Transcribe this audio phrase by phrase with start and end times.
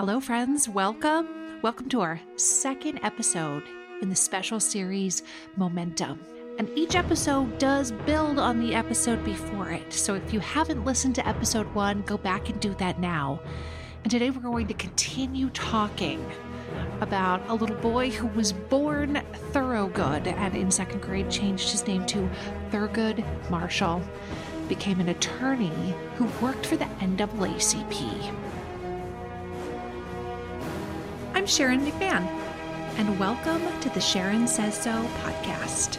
[0.00, 0.66] Hello, friends.
[0.66, 1.60] Welcome.
[1.60, 3.64] Welcome to our second episode
[4.00, 5.22] in the special series
[5.56, 6.18] Momentum.
[6.58, 9.92] And each episode does build on the episode before it.
[9.92, 13.42] So if you haven't listened to episode one, go back and do that now.
[14.02, 16.24] And today we're going to continue talking
[17.02, 19.22] about a little boy who was born
[19.52, 22.26] Thorogood and in second grade changed his name to
[22.70, 24.00] Thurgood Marshall,
[24.66, 28.49] became an attorney who worked for the NAACP.
[31.50, 32.24] Sharon McMahon,
[32.96, 34.92] and welcome to the Sharon Says So
[35.24, 35.98] podcast.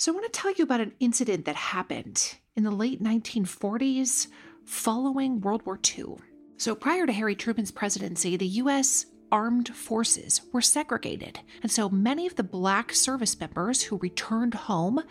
[0.00, 4.28] So, I want to tell you about an incident that happened in the late 1940s
[4.64, 6.14] following World War II.
[6.56, 9.04] So, prior to Harry Truman's presidency, the U.S.
[9.30, 11.40] armed forces were segregated.
[11.62, 15.02] And so, many of the black service members who returned home,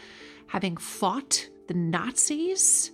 [0.48, 2.90] having fought the Nazis,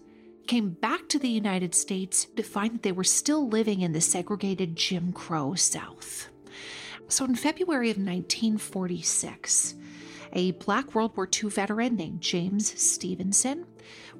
[0.47, 4.01] came back to the United States to find that they were still living in the
[4.01, 6.27] segregated Jim Crow South.
[7.07, 9.75] So, in February of 1946,
[10.35, 13.65] a black World War II veteran named James Stevenson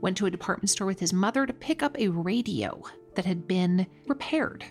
[0.02, 2.82] went to a department store with his mother to pick up a radio
[3.16, 4.66] that had been repaired.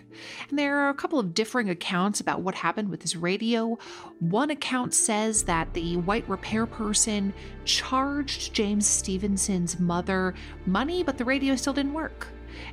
[0.49, 3.77] And there are a couple of differing accounts about what happened with this radio.
[4.19, 7.33] One account says that the white repair person
[7.63, 10.35] charged James Stevenson's mother
[10.65, 12.27] money, but the radio still didn't work.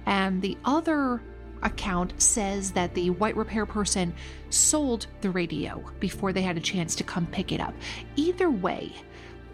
[0.06, 1.22] And the other
[1.62, 4.14] account says that the white repair person
[4.50, 7.74] sold the radio before they had a chance to come pick it up.
[8.16, 8.92] Either way,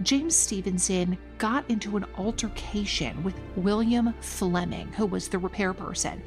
[0.02, 6.22] James Stevenson got into an altercation with William Fleming, who was the repair person.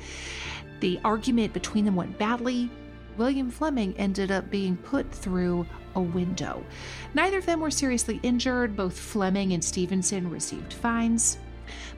[0.81, 2.69] The argument between them went badly.
[3.17, 5.65] William Fleming ended up being put through
[5.95, 6.63] a window.
[7.13, 8.75] Neither of them were seriously injured.
[8.75, 11.37] Both Fleming and Stevenson received fines.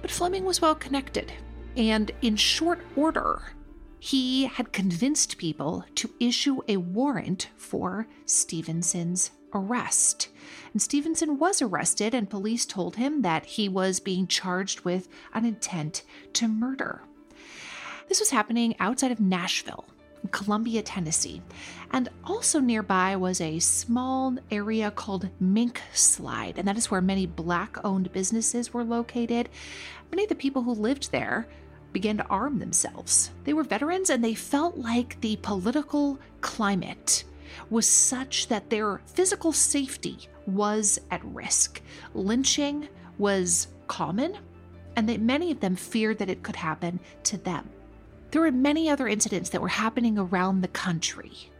[0.01, 1.31] But Fleming was well connected.
[1.75, 3.41] And in short order,
[4.03, 10.27] he had convinced people to issue a warrant for Stevenson's arrest.
[10.73, 15.45] And Stevenson was arrested, and police told him that he was being charged with an
[15.45, 17.01] intent to murder.
[18.09, 19.85] This was happening outside of Nashville,
[20.31, 21.41] Columbia, Tennessee.
[21.91, 27.25] And also nearby was a small area called Mink Slide, and that is where many
[27.25, 29.47] black owned businesses were located.
[30.11, 31.47] Many of the people who lived there
[31.93, 33.31] began to arm themselves.
[33.43, 37.23] They were veterans and they felt like the political climate
[37.69, 41.81] was such that their physical safety was at risk.
[42.13, 44.37] Lynching was common,
[44.95, 47.69] and that many of them feared that it could happen to them.
[48.31, 51.51] There were many other incidents that were happening around the country,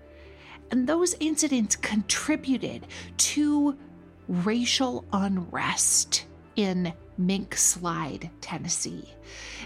[0.71, 2.88] and those incidents contributed
[3.18, 3.77] to
[4.27, 6.25] racial unrest
[6.56, 9.13] in Mink Slide, Tennessee.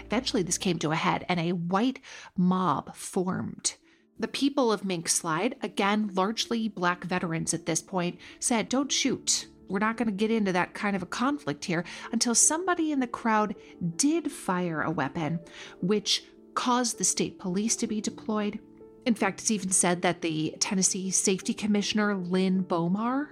[0.04, 2.00] Eventually, this came to a head and a white
[2.36, 3.76] mob formed.
[4.18, 9.46] The people of Mink Slide, again, largely black veterans at this point, said, Don't shoot.
[9.68, 13.00] We're not going to get into that kind of a conflict here until somebody in
[13.00, 13.54] the crowd
[13.96, 15.40] did fire a weapon,
[15.80, 16.24] which
[16.54, 18.58] caused the state police to be deployed.
[19.06, 23.28] In fact, it's even said that the Tennessee Safety Commissioner, Lynn Bomar,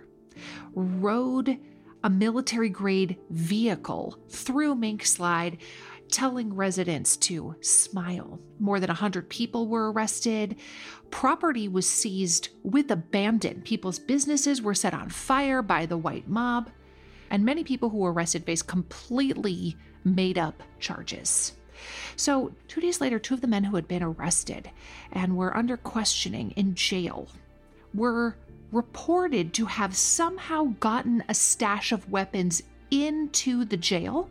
[0.74, 1.58] rode
[2.06, 5.58] a military grade vehicle through Mink Slide,
[6.08, 8.38] telling residents to smile.
[8.60, 10.54] More than 100 people were arrested.
[11.10, 13.60] Property was seized with abandon.
[13.62, 16.70] People's businesses were set on fire by the white mob.
[17.28, 21.54] And many people who were arrested faced completely made up charges.
[22.14, 24.70] So, two days later, two of the men who had been arrested
[25.10, 27.26] and were under questioning in jail
[27.92, 28.36] were
[28.72, 34.30] reported to have somehow gotten a stash of weapons into the jail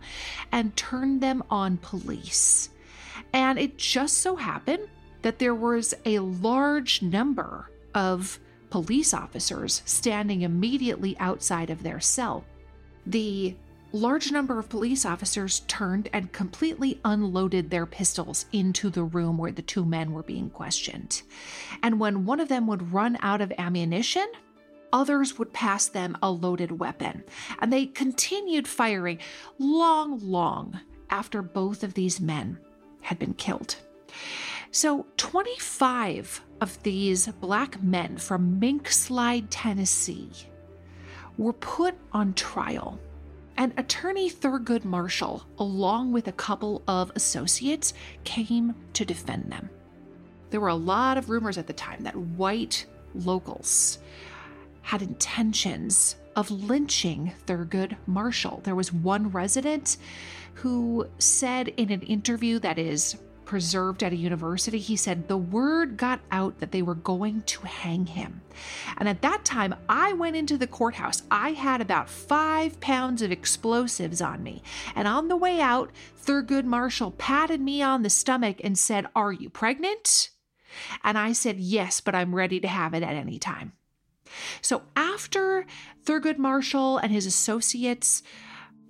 [0.52, 2.70] and turned them on police.
[3.34, 4.88] And it just so happened
[5.22, 8.40] that there was a large number of
[8.70, 12.46] police officers standing immediately outside of their cell.
[13.06, 13.56] The
[13.92, 19.52] large number of police officers turned and completely unloaded their pistols into the room where
[19.52, 21.22] the two men were being questioned.
[21.82, 24.28] And when one of them would run out of ammunition,
[24.92, 27.24] others would pass them a loaded weapon.
[27.60, 29.20] And they continued firing
[29.60, 30.80] long, long
[31.10, 32.58] after both of these men
[33.02, 33.76] had been killed.
[34.72, 40.32] So, 25 of these black men from Mink Slide, Tennessee,
[41.38, 43.00] were put on trial
[43.57, 47.94] and attorney Thurgood Marshall, along with a couple of associates,
[48.24, 49.69] came to defend them.
[50.50, 54.00] There were a lot of rumors at the time that white locals
[54.81, 58.62] had intentions of lynching Thurgood Marshall.
[58.63, 59.98] There was one resident
[60.56, 65.97] who said in an interview that is preserved at a university, he said the word
[65.97, 68.42] got out that they were going to hang him.
[68.97, 71.24] And at that time, I went into the courthouse.
[71.30, 74.63] I had about five pounds of explosives on me.
[74.95, 79.31] And on the way out, Thurgood Marshall patted me on the stomach and said, Are
[79.31, 80.30] you pregnant?
[81.03, 83.74] And I said, Yes, but I'm ready to have it at any time.
[84.62, 85.65] So after
[86.03, 88.24] Thurgood Marshall and his associates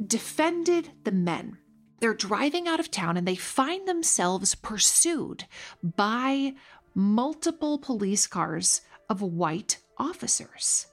[0.05, 1.57] defended the men,
[1.99, 5.45] they're driving out of town and they find themselves pursued
[5.83, 6.53] by
[6.93, 10.87] multiple police cars of white officers.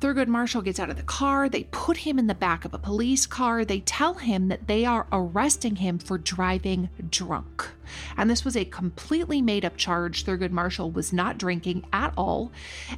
[0.00, 1.50] Thurgood Marshall gets out of the car.
[1.50, 3.66] They put him in the back of a police car.
[3.66, 7.68] They tell him that they are arresting him for driving drunk.
[8.16, 10.24] And this was a completely made up charge.
[10.24, 12.50] Thurgood Marshall was not drinking at all.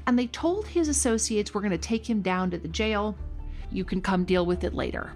[0.07, 3.17] And they told his associates, We're going to take him down to the jail.
[3.73, 5.13] You can come deal with it later.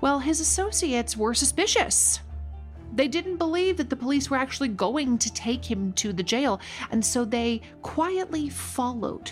[0.00, 2.20] Well, his associates were suspicious.
[2.94, 6.60] They didn't believe that the police were actually going to take him to the jail,
[6.90, 9.30] and so they quietly followed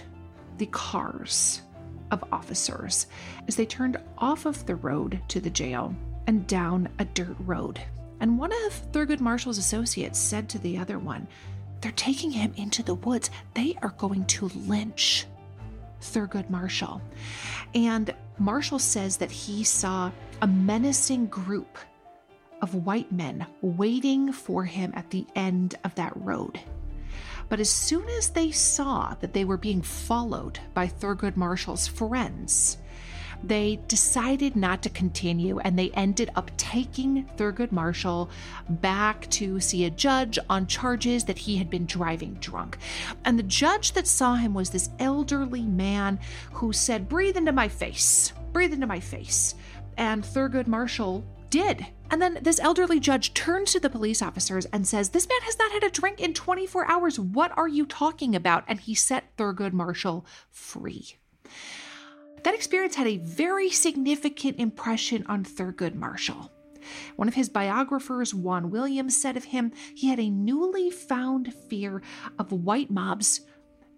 [0.58, 1.62] the cars
[2.10, 3.06] of officers
[3.48, 5.94] as they turned off of the road to the jail
[6.26, 7.80] and down a dirt road.
[8.20, 11.26] And one of Thurgood Marshall's associates said to the other one,
[11.80, 13.30] They're taking him into the woods.
[13.54, 15.26] They are going to lynch
[16.00, 17.00] Thurgood Marshall.
[17.75, 20.11] And Marshall says that he saw
[20.43, 21.78] a menacing group
[22.62, 26.61] of white men waiting for him at the end of that road.
[27.49, 32.78] But as soon as they saw that they were being followed by Thurgood Marshall's friends,
[33.43, 38.31] they decided not to continue and they ended up taking Thurgood Marshall
[38.69, 42.78] back to see a judge on charges that he had been driving drunk.
[43.25, 46.19] And the judge that saw him was this elderly man
[46.52, 49.55] who said, Breathe into my face, breathe into my face.
[49.96, 51.86] And Thurgood Marshall did.
[52.10, 55.58] And then this elderly judge turns to the police officers and says, This man has
[55.58, 57.18] not had a drink in 24 hours.
[57.18, 58.64] What are you talking about?
[58.68, 61.16] And he set Thurgood Marshall free.
[62.44, 66.52] That experience had a very significant impression on Thurgood Marshall.
[67.16, 72.02] One of his biographers, Juan Williams, said of him, he had a newly found fear
[72.38, 73.40] of white mobs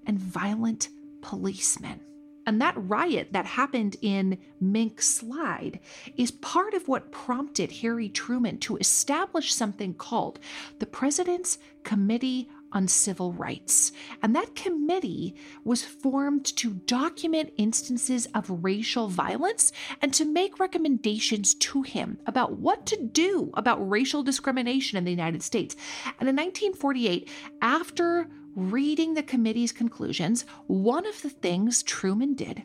[0.06, 0.88] and violent
[1.20, 2.00] policemen.
[2.48, 5.80] And that riot that happened in Mink Slide
[6.16, 10.38] is part of what prompted Harry Truman to establish something called
[10.78, 13.92] the President's Committee on Civil Rights.
[14.22, 21.52] And that committee was formed to document instances of racial violence and to make recommendations
[21.52, 25.76] to him about what to do about racial discrimination in the United States.
[26.18, 27.28] And in 1948,
[27.60, 32.64] after reading the committee's conclusions, one of the things Truman did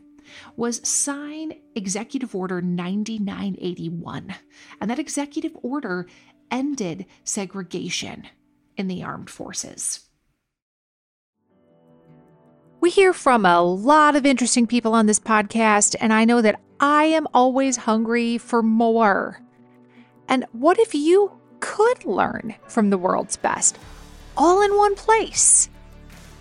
[0.56, 4.34] was sign Executive Order 9981.
[4.82, 6.08] And that executive order
[6.50, 8.28] ended segregation
[8.76, 10.02] in the armed forces.
[12.82, 16.60] We hear from a lot of interesting people on this podcast, and I know that
[16.80, 19.42] I am always hungry for more.
[20.28, 21.32] And what if you
[21.62, 23.78] could learn from the world's best
[24.36, 25.70] all in one place?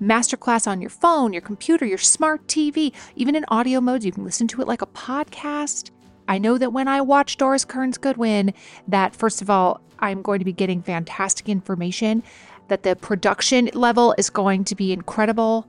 [0.00, 4.04] Masterclass on your phone, your computer, your smart TV, even in audio modes.
[4.04, 5.90] You can listen to it like a podcast.
[6.28, 8.52] I know that when I watch Doris Kearns Goodwin,
[8.88, 12.22] that first of all, I'm going to be getting fantastic information,
[12.68, 15.66] that the production level is going to be incredible,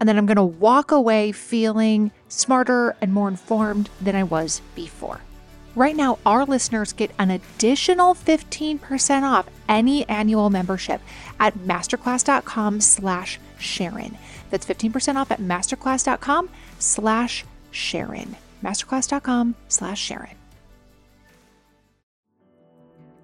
[0.00, 4.62] and then I'm going to walk away feeling smarter and more informed than I was
[4.74, 5.20] before.
[5.74, 11.00] Right now, our listeners get an additional 15% off any annual membership
[11.38, 14.16] at masterclass.com slash Sharon.
[14.50, 18.36] That's 15% off at masterclass.com slash Sharon.
[18.62, 20.36] Masterclass.com slash Sharon.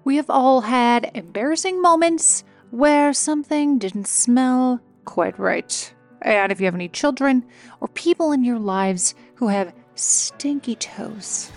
[0.03, 5.93] We have all had embarrassing moments where something didn't smell quite right.
[6.21, 7.43] And if you have any children
[7.81, 11.51] or people in your lives who have stinky toes,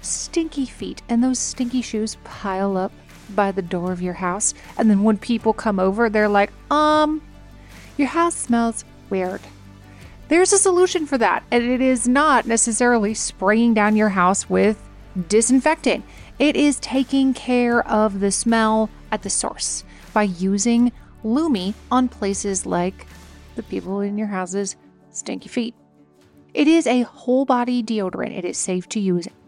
[0.00, 2.92] stinky feet, and those stinky shoes pile up
[3.34, 7.20] by the door of your house, and then when people come over, they're like, um,
[8.02, 9.40] your house smells weird.
[10.26, 14.82] There's a solution for that, and it is not necessarily spraying down your house with
[15.28, 16.04] disinfectant.
[16.40, 20.90] It is taking care of the smell at the source by using
[21.22, 23.06] Lume on places like
[23.54, 24.74] the people in your house's
[25.10, 25.76] stinky feet.
[26.54, 28.36] It is a whole body deodorant.
[28.36, 29.28] It is safe to use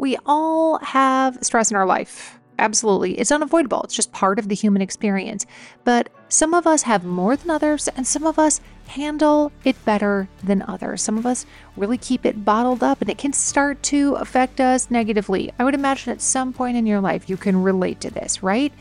[0.00, 2.40] We all have stress in our life.
[2.58, 3.18] Absolutely.
[3.18, 3.82] It's unavoidable.
[3.82, 5.44] It's just part of the human experience.
[5.84, 10.26] But some of us have more than others, and some of us handle it better
[10.42, 11.02] than others.
[11.02, 11.44] Some of us
[11.76, 15.52] really keep it bottled up, and it can start to affect us negatively.
[15.58, 18.72] I would imagine at some point in your life you can relate to this, right?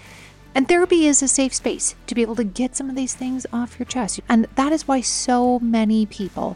[0.55, 3.45] And therapy is a safe space to be able to get some of these things
[3.51, 4.21] off your chest.
[4.29, 6.55] And that is why so many people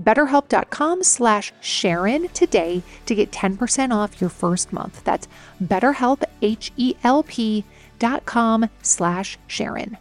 [0.00, 5.02] betterhelp.com slash Sharon today to get 10% off your first month.
[5.04, 5.28] That's
[5.62, 7.64] betterhelp, H-E-L-P
[7.98, 9.96] dot com slash Sharon.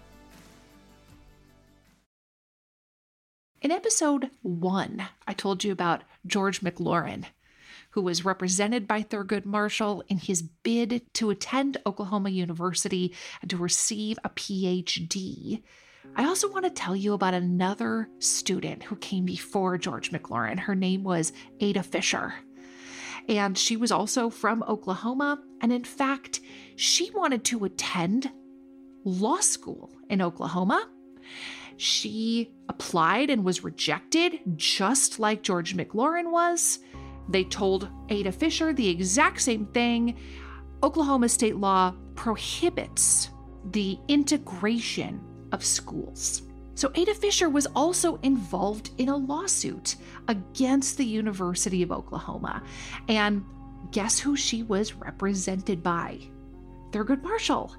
[3.61, 7.25] In episode one, I told you about George McLaurin,
[7.91, 13.57] who was represented by Thurgood Marshall in his bid to attend Oklahoma University and to
[13.57, 15.61] receive a PhD.
[16.15, 20.59] I also want to tell you about another student who came before George McLaurin.
[20.59, 22.33] Her name was Ada Fisher.
[23.29, 25.41] And she was also from Oklahoma.
[25.61, 26.41] And in fact,
[26.75, 28.31] she wanted to attend
[29.05, 30.89] law school in Oklahoma.
[31.77, 36.79] She applied and was rejected, just like George McLaurin was.
[37.29, 40.17] They told Ada Fisher the exact same thing.
[40.83, 43.29] Oklahoma state law prohibits
[43.71, 46.43] the integration of schools.
[46.75, 52.63] So Ada Fisher was also involved in a lawsuit against the University of Oklahoma.
[53.07, 53.43] And
[53.91, 56.19] guess who she was represented by?
[56.91, 57.75] Thurgood Marshall.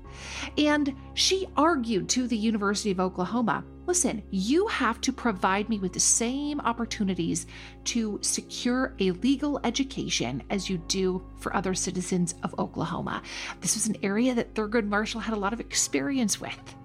[0.56, 5.92] And she argued to the University of Oklahoma listen, you have to provide me with
[5.92, 7.46] the same opportunities
[7.84, 13.22] to secure a legal education as you do for other citizens of Oklahoma.
[13.60, 16.76] This was an area that Thurgood Marshall had a lot of experience with.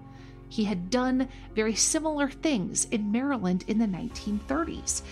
[0.48, 5.02] He had done very similar things in Maryland in the 1930s.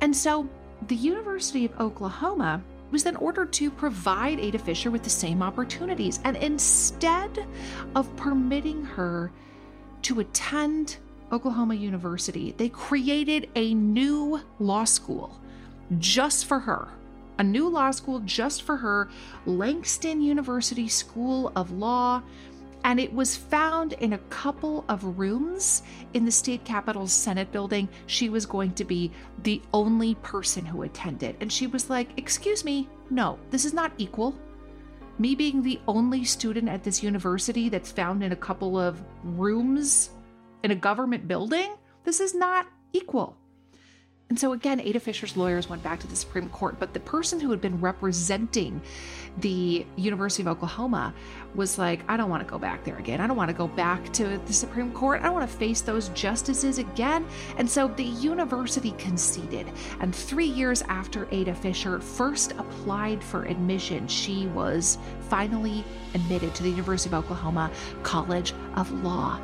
[0.00, 0.48] And so
[0.88, 6.20] the University of Oklahoma was then ordered to provide Ada Fisher with the same opportunities.
[6.24, 7.46] And instead
[7.94, 9.32] of permitting her
[10.02, 10.98] to attend
[11.32, 15.40] Oklahoma University, they created a new law school
[15.98, 16.88] just for her.
[17.38, 19.08] A new law school just for her,
[19.46, 22.22] Langston University School of Law,
[22.84, 25.82] and it was found in a couple of rooms
[26.14, 27.88] in the state capitol's Senate building.
[28.06, 29.10] She was going to be
[29.42, 31.36] the only person who attended.
[31.40, 34.34] And she was like, Excuse me, no, this is not equal.
[35.18, 40.10] Me being the only student at this university that's found in a couple of rooms
[40.64, 41.74] in a government building,
[42.04, 43.36] this is not equal.
[44.32, 47.38] And so again, Ada Fisher's lawyers went back to the Supreme Court, but the person
[47.38, 48.80] who had been representing
[49.40, 51.12] the University of Oklahoma
[51.54, 53.20] was like, I don't want to go back there again.
[53.20, 55.20] I don't want to go back to the Supreme Court.
[55.20, 57.26] I don't want to face those justices again.
[57.58, 59.70] And so the university conceded.
[60.00, 64.96] And three years after Ada Fisher first applied for admission, she was
[65.28, 65.84] finally
[66.14, 67.70] admitted to the University of Oklahoma
[68.02, 69.38] College of Law.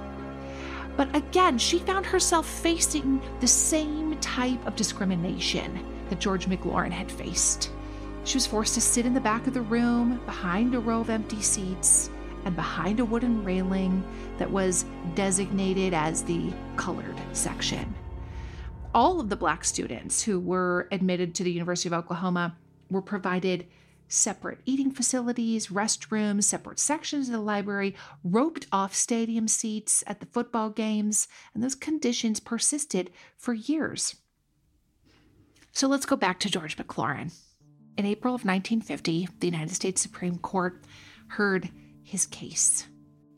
[0.99, 5.79] But again, she found herself facing the same type of discrimination
[6.11, 7.71] that George McLaurin had faced.
[8.25, 11.09] She was forced to sit in the back of the room behind a row of
[11.09, 12.11] empty seats
[12.45, 14.03] and behind a wooden railing
[14.39, 17.95] that was designated as the colored section.
[18.93, 22.57] All of the black students who were admitted to the University of Oklahoma
[22.91, 23.69] were provided
[24.09, 27.95] separate eating facilities, restrooms, separate sections of the library,
[28.25, 34.17] roped off stadium seats at the football games, and those conditions persisted for years.
[35.73, 37.33] So let's go back to George McLaurin.
[37.97, 40.85] In April of 1950, the United States Supreme Court
[41.29, 41.69] heard
[42.03, 42.87] his case.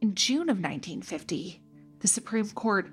[0.01, 1.63] In June of 1950,
[2.01, 2.89] the Supreme Court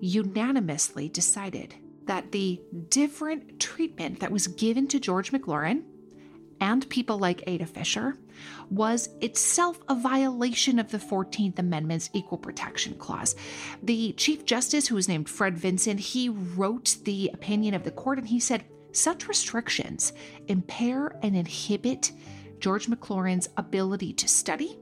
[0.00, 1.74] unanimously decided
[2.06, 2.60] that the
[2.90, 5.82] different treatment that was given to George McLaurin
[6.60, 8.16] and people like Ada Fisher
[8.70, 13.36] was itself a violation of the 14th Amendment's Equal Protection Clause.
[13.82, 18.18] The Chief Justice, who was named Fred Vinson, he wrote the opinion of the court
[18.18, 20.12] and he said, such restrictions
[20.48, 22.12] impair and inhibit
[22.60, 24.78] George McLaurin's ability to study,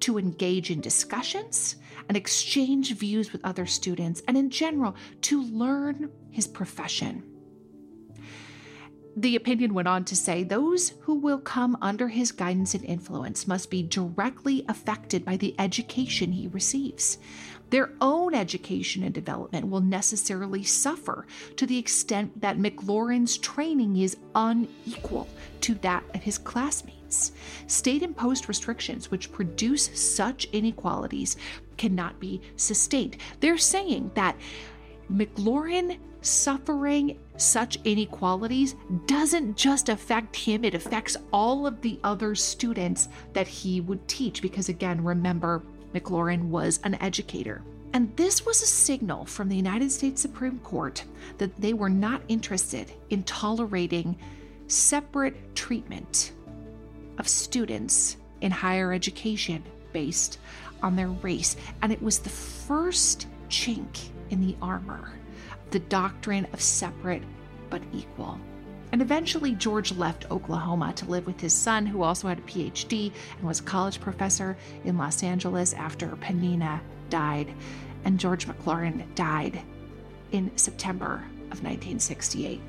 [0.00, 1.76] to engage in discussions,
[2.08, 7.22] and exchange views with other students, and in general, to learn his profession.
[9.14, 13.46] The opinion went on to say those who will come under his guidance and influence
[13.46, 17.18] must be directly affected by the education he receives.
[17.68, 24.16] Their own education and development will necessarily suffer to the extent that McLaurin's training is
[24.34, 25.28] unequal
[25.60, 27.32] to that of his classmates.
[27.66, 31.36] State imposed restrictions which produce such inequalities
[31.76, 33.18] cannot be sustained.
[33.40, 34.36] They're saying that
[35.10, 43.08] McLaurin suffering such inequalities doesn't just affect him, it affects all of the other students
[43.32, 44.42] that he would teach.
[44.42, 45.62] Because again, remember,
[45.94, 47.62] McLaurin was an educator.
[47.94, 51.04] And this was a signal from the United States Supreme Court
[51.38, 54.16] that they were not interested in tolerating
[54.66, 56.32] separate treatment
[57.18, 59.62] of students in higher education
[59.92, 60.38] based
[60.82, 61.56] on their race.
[61.82, 65.12] And it was the first chink in the armor
[65.70, 67.22] the doctrine of separate
[67.70, 68.38] but equal.
[68.92, 73.10] And eventually, George left Oklahoma to live with his son, who also had a PhD
[73.38, 77.54] and was a college professor in Los Angeles after Peninah died.
[78.04, 79.62] And George McLaurin died
[80.32, 82.60] in September of 1968.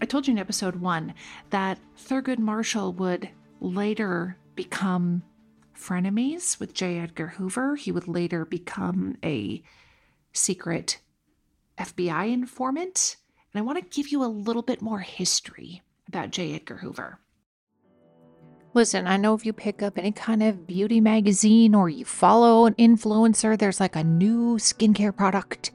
[0.00, 1.14] I told you in episode one
[1.50, 3.28] that Thurgood Marshall would
[3.60, 5.24] later become
[5.76, 7.00] frenemies with J.
[7.00, 7.74] Edgar Hoover.
[7.74, 9.62] He would later become a
[10.32, 10.98] secret
[11.78, 13.16] FBI informant,
[13.52, 16.54] and I want to give you a little bit more history about J.
[16.54, 17.18] Edgar Hoover.
[18.74, 22.64] Listen, I know if you pick up any kind of beauty magazine or you follow
[22.64, 25.70] an influencer, there's like a new skincare product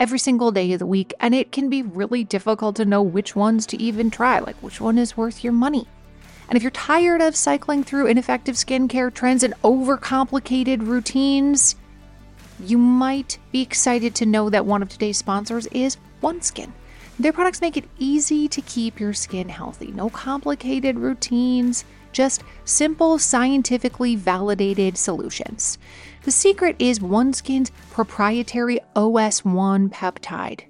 [0.00, 3.36] every single day of the week, and it can be really difficult to know which
[3.36, 5.86] ones to even try, like which one is worth your money.
[6.48, 11.76] And if you're tired of cycling through ineffective skincare trends and overcomplicated routines,
[12.64, 16.70] you might be excited to know that one of today's sponsors is OneSkin.
[17.18, 19.92] Their products make it easy to keep your skin healthy.
[19.92, 25.78] No complicated routines, just simple, scientifically validated solutions.
[26.22, 30.69] The secret is OneSkin's proprietary OS1 peptide.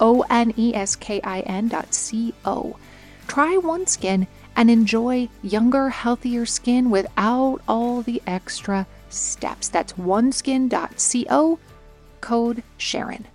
[0.00, 2.76] O N E S K I N dot C O.
[3.26, 9.68] Try OneSkin and enjoy younger, healthier skin without all the extra steps.
[9.68, 11.58] That's oneskin.co,
[12.20, 13.26] code Sharon.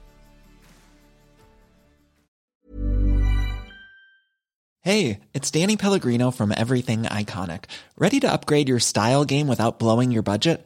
[4.84, 7.66] Hey, it's Danny Pellegrino from Everything Iconic.
[8.00, 10.66] Ready to upgrade your style game without blowing your budget?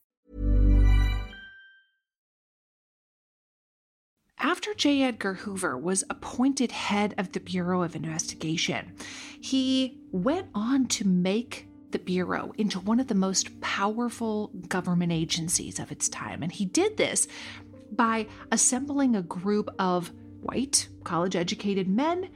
[4.43, 5.03] After J.
[5.03, 8.91] Edgar Hoover was appointed head of the Bureau of Investigation,
[9.39, 15.77] he went on to make the Bureau into one of the most powerful government agencies
[15.77, 16.41] of its time.
[16.41, 17.27] And he did this
[17.91, 22.27] by assembling a group of white, college educated men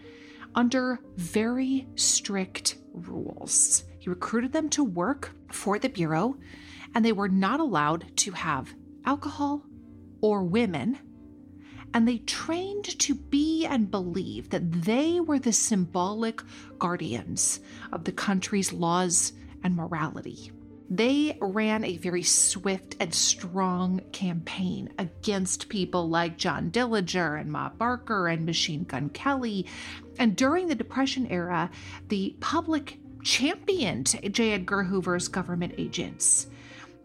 [0.53, 3.83] under very strict rules.
[3.97, 6.37] He recruited them to work for the Bureau,
[6.93, 9.63] and they were not allowed to have alcohol
[10.21, 10.99] or women.
[11.93, 16.41] And they trained to be and believe that they were the symbolic
[16.77, 17.59] guardians
[17.93, 20.51] of the country's laws and morality.
[20.89, 27.69] They ran a very swift and strong campaign against people like John Dillinger and Ma
[27.69, 29.65] Barker and Machine Gun Kelly.
[30.19, 31.71] And during the Depression era,
[32.09, 34.53] the public championed J.
[34.53, 36.47] Edgar Hoover's government agents.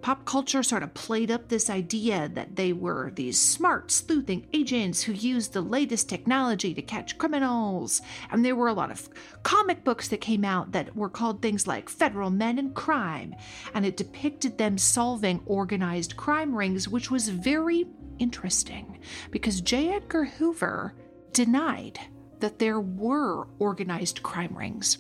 [0.03, 5.03] Pop culture sort of played up this idea that they were these smart, sleuthing agents
[5.03, 8.01] who used the latest technology to catch criminals.
[8.31, 9.09] And there were a lot of
[9.43, 13.35] comic books that came out that were called things like Federal Men in Crime,
[13.75, 17.87] and it depicted them solving organized crime rings, which was very
[18.19, 19.95] interesting because J.
[19.95, 20.95] Edgar Hoover
[21.33, 21.99] denied
[22.41, 24.99] that there were organized crime rings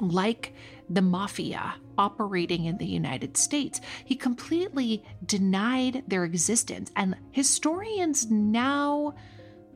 [0.00, 0.54] like
[0.90, 3.80] the mafia operating in the United States.
[4.04, 9.14] He completely denied their existence, and historians now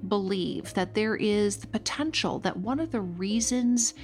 [0.09, 3.94] believe that there is the potential that one of the reasons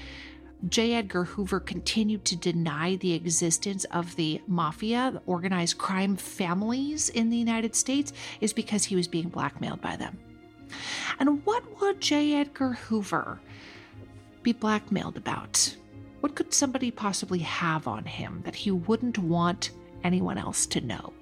[0.69, 0.95] J.
[0.95, 7.31] Edgar Hoover continued to deny the existence of the mafia, the organized crime families in
[7.31, 10.19] the United States, is because he was being blackmailed by them.
[11.19, 12.35] And what would J.
[12.35, 13.41] Edgar Hoover
[14.43, 15.77] be blackmailed about?
[16.21, 19.71] What could somebody possibly have on him that he wouldn't want
[20.05, 21.13] anyone else to know?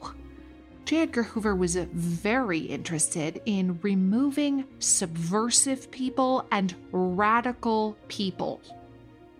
[0.84, 1.02] J.
[1.02, 8.60] Edgar Hoover was very interested in removing subversive people and radical people.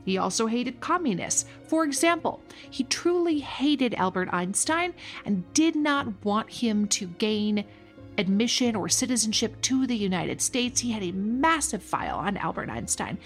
[0.04, 1.46] He also hated communists.
[1.66, 2.40] For example,
[2.70, 4.94] he truly hated Albert Einstein
[5.24, 7.64] and did not want him to gain
[8.18, 10.80] admission or citizenship to the United States.
[10.80, 13.18] He had a massive file on Albert Einstein.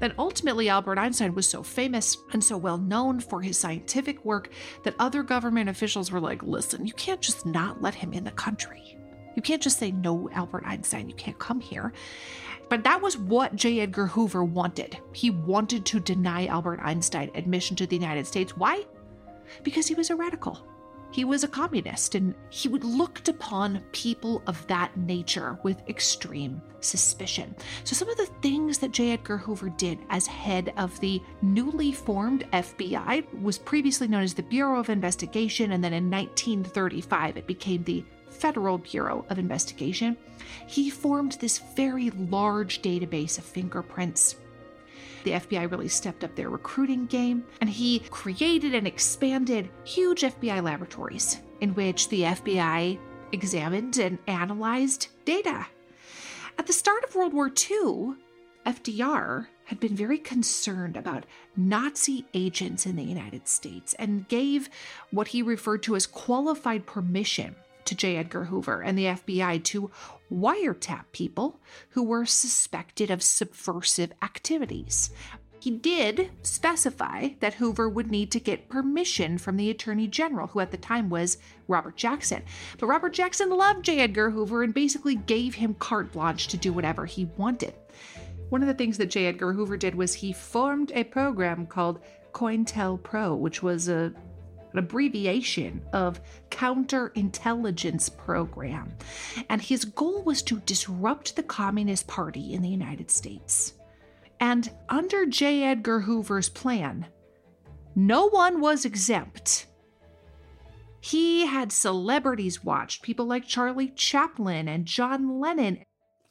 [0.00, 4.50] And ultimately, Albert Einstein was so famous and so well known for his scientific work
[4.84, 8.30] that other government officials were like, listen, you can't just not let him in the
[8.32, 8.96] country.
[9.36, 11.92] You can't just say, no, Albert Einstein, you can't come here.
[12.68, 13.80] But that was what J.
[13.80, 14.98] Edgar Hoover wanted.
[15.12, 18.56] He wanted to deny Albert Einstein admission to the United States.
[18.56, 18.84] Why?
[19.62, 20.66] Because he was a radical.
[21.10, 26.60] He was a communist and he would looked upon people of that nature with extreme
[26.80, 27.54] suspicion.
[27.84, 29.12] So some of the things that J.
[29.12, 34.42] Edgar Hoover did as head of the newly formed FBI was previously known as the
[34.42, 40.16] Bureau of Investigation and then in 1935 it became the Federal Bureau of Investigation.
[40.66, 44.36] He formed this very large database of fingerprints
[45.28, 50.62] the FBI really stepped up their recruiting game, and he created and expanded huge FBI
[50.62, 52.98] laboratories in which the FBI
[53.32, 55.66] examined and analyzed data.
[56.58, 58.14] At the start of World War II,
[58.64, 64.70] FDR had been very concerned about Nazi agents in the United States and gave
[65.10, 68.16] what he referred to as qualified permission to J.
[68.16, 69.90] Edgar Hoover and the FBI to
[70.32, 71.60] wiretap people
[71.90, 75.10] who were suspected of subversive activities.
[75.60, 80.60] He did specify that Hoover would need to get permission from the Attorney General, who
[80.60, 82.42] at the time was Robert Jackson.
[82.78, 83.98] But Robert Jackson loved J.
[83.98, 87.74] Edgar Hoover and basically gave him carte blanche to do whatever he wanted.
[88.50, 89.26] One of the things that J.
[89.26, 92.00] Edgar Hoover did was he formed a program called
[92.32, 94.12] COINTELPRO, which was a
[94.72, 98.92] an abbreviation of counterintelligence program.
[99.48, 103.74] And his goal was to disrupt the Communist Party in the United States.
[104.40, 105.64] And under J.
[105.64, 107.06] Edgar Hoover's plan,
[107.96, 109.66] no one was exempt.
[111.00, 115.84] He had celebrities watched, people like Charlie Chaplin and John Lennon.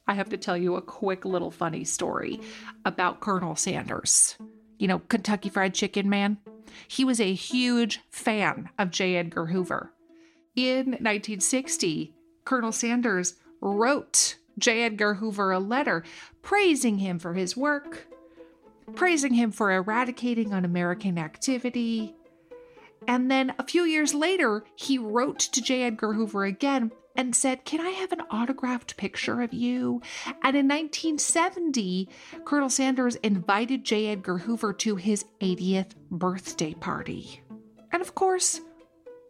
[0.06, 2.40] I have to tell you a quick little funny story
[2.84, 4.38] about Colonel Sanders.
[4.78, 6.38] You know, Kentucky Fried Chicken man?
[6.86, 9.16] He was a huge fan of J.
[9.16, 9.92] Edgar Hoover.
[10.54, 12.14] In 1960,
[12.44, 14.84] Colonel Sanders wrote J.
[14.84, 16.04] Edgar Hoover a letter
[16.42, 18.06] praising him for his work,
[18.94, 22.14] praising him for eradicating un American activity.
[23.06, 25.84] And then a few years later, he wrote to J.
[25.84, 30.00] Edgar Hoover again and said, Can I have an autographed picture of you?
[30.44, 32.08] And in 1970,
[32.44, 34.06] Colonel Sanders invited J.
[34.06, 37.42] Edgar Hoover to his 80th birthday party.
[37.90, 38.60] And of course,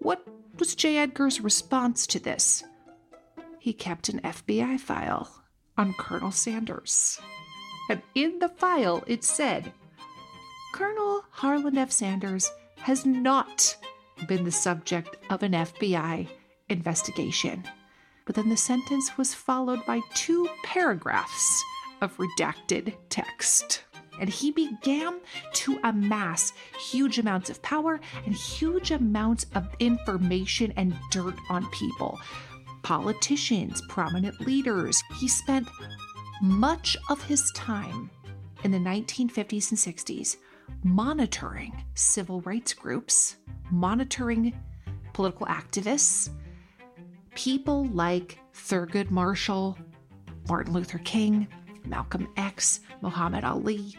[0.01, 0.23] what
[0.59, 0.99] was J.
[0.99, 2.63] Edgar's response to this?
[3.59, 5.43] He kept an FBI file
[5.79, 7.19] on Colonel Sanders.
[7.89, 9.73] And in the file, it said,
[10.75, 11.91] Colonel Harlan F.
[11.91, 13.77] Sanders has not
[14.27, 16.29] been the subject of an FBI
[16.69, 17.65] investigation
[18.29, 21.65] but then the sentence was followed by two paragraphs
[22.03, 23.85] of redacted text.
[24.21, 25.21] And he began
[25.55, 32.21] to amass huge amounts of power and huge amounts of information and dirt on people.
[32.83, 35.03] Politicians, prominent leaders.
[35.19, 35.67] He spent
[36.43, 38.11] much of his time
[38.63, 40.37] in the 1950s and 60s
[40.85, 43.37] monitoring civil rights groups,
[43.71, 44.55] monitoring
[45.15, 46.29] political activists,
[47.39, 49.79] people like Thurgood Marshall,
[50.49, 51.47] Martin Luther King,
[51.85, 53.97] Malcolm X, Muhammad Ali,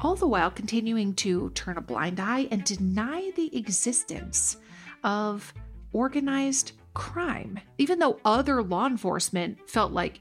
[0.00, 4.56] all the while continuing to turn a blind eye and deny the existence
[5.04, 5.52] of
[5.92, 10.20] organized crime, even though other law enforcement felt like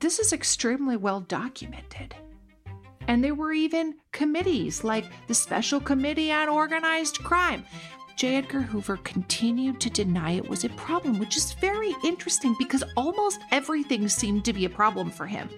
[0.00, 2.14] this is extremely well documented.
[3.08, 7.64] And there were even committees like the Special Committee on Organized Crime,
[8.20, 8.36] J.
[8.36, 13.40] Edgar Hoover continued to deny it was a problem, which is very interesting because almost
[13.50, 15.48] everything seemed to be a problem for him.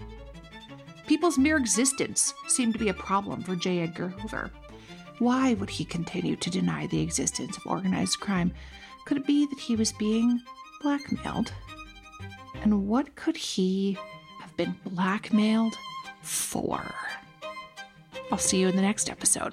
[1.09, 3.81] People's mere existence seemed to be a problem for J.
[3.81, 4.48] Edgar Hoover.
[5.18, 8.53] Why would he continue to deny the existence of organized crime?
[9.07, 10.40] Could it be that he was being
[10.83, 11.53] blackmailed?
[12.62, 13.98] And what could he
[14.40, 15.75] have been blackmailed
[16.22, 16.94] for?
[18.31, 19.53] I'll see you in the next episode.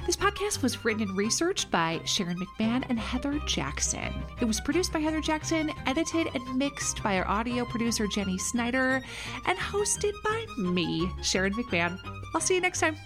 [0.05, 4.11] This podcast was written and researched by Sharon McMahon and Heather Jackson.
[4.39, 9.01] It was produced by Heather Jackson edited and mixed by our audio producer, Jenny Snyder,
[9.45, 11.99] and hosted by me, Sharon McMahon.
[12.33, 12.97] I'll see you next time.